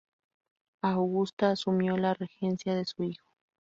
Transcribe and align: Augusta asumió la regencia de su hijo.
Augusta 0.81 1.51
asumió 1.51 1.95
la 1.95 2.15
regencia 2.15 2.73
de 2.73 2.85
su 2.85 3.03
hijo. 3.03 3.27